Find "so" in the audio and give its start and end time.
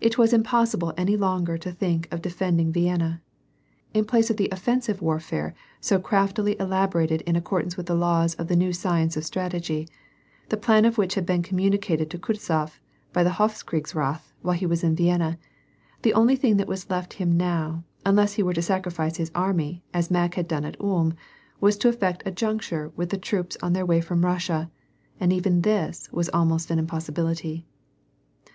5.78-5.98